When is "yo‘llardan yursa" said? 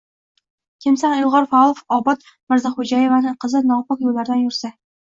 4.09-4.79